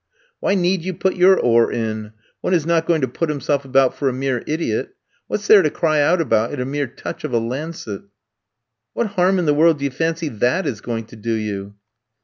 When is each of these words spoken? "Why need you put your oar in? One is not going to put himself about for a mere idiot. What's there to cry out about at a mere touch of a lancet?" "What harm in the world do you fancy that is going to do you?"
"Why 0.39 0.55
need 0.55 0.81
you 0.81 0.95
put 0.95 1.15
your 1.15 1.37
oar 1.39 1.71
in? 1.71 2.13
One 2.39 2.55
is 2.55 2.65
not 2.65 2.87
going 2.87 3.01
to 3.01 3.07
put 3.07 3.29
himself 3.29 3.65
about 3.65 3.95
for 3.95 4.09
a 4.09 4.13
mere 4.13 4.43
idiot. 4.47 4.95
What's 5.27 5.45
there 5.45 5.61
to 5.61 5.69
cry 5.69 6.01
out 6.01 6.19
about 6.19 6.51
at 6.51 6.59
a 6.59 6.65
mere 6.65 6.87
touch 6.87 7.23
of 7.23 7.33
a 7.33 7.37
lancet?" 7.37 8.01
"What 8.93 9.05
harm 9.13 9.37
in 9.37 9.45
the 9.45 9.53
world 9.53 9.77
do 9.77 9.85
you 9.85 9.91
fancy 9.91 10.27
that 10.29 10.65
is 10.65 10.81
going 10.81 11.05
to 11.05 11.15
do 11.15 11.33
you?" 11.33 11.75